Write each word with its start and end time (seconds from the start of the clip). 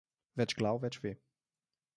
Več 0.41 0.55
glav 0.61 0.81
več 0.87 0.99
ve. 1.05 1.15